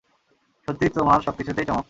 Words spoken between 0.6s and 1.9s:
সত্যিই তোমার সবকিছুতেই চমক।